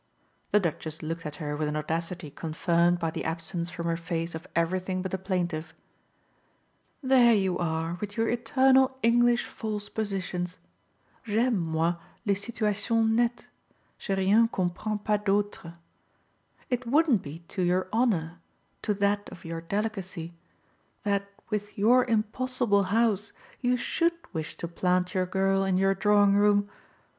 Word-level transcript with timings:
The 0.49 0.59
Duchess 0.59 1.03
looked 1.03 1.27
at 1.27 1.35
her 1.35 1.55
with 1.55 1.67
an 1.67 1.75
audacity 1.75 2.31
confirmed 2.31 2.97
by 2.97 3.11
the 3.11 3.23
absence 3.23 3.69
from 3.69 3.85
her 3.85 3.95
face 3.97 4.33
of 4.33 4.47
everything 4.55 5.03
but 5.03 5.11
the 5.11 5.19
plaintive. 5.19 5.75
"There 7.03 7.35
you 7.35 7.59
are, 7.59 7.99
with 8.01 8.17
your 8.17 8.27
eternal 8.27 8.97
English 9.03 9.45
false 9.45 9.89
positions! 9.89 10.57
J'aime, 11.25 11.55
moi, 11.55 11.97
les 12.25 12.33
situations 12.33 13.07
nettes 13.11 13.43
je 13.99 14.15
rien 14.15 14.47
comprends 14.47 14.99
pas 15.03 15.19
d'autres. 15.23 15.73
It 16.71 16.87
wouldn't 16.87 17.21
be 17.21 17.43
to 17.49 17.61
your 17.61 17.87
honour 17.93 18.39
to 18.81 18.95
that 18.95 19.29
of 19.29 19.45
your 19.45 19.61
delicacy 19.61 20.33
that 21.03 21.29
with 21.51 21.77
your 21.77 22.05
impossible 22.05 22.85
house 22.85 23.33
you 23.61 23.77
SHOULD 23.77 24.13
wish 24.33 24.57
to 24.57 24.67
plant 24.67 25.13
your 25.13 25.27
girl 25.27 25.63
in 25.63 25.77
your 25.77 25.93
drawing 25.93 26.33
room. 26.33 26.71